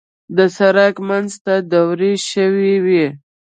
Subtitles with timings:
[0.37, 3.05] د سړک منځ ته دوړې شوې وې.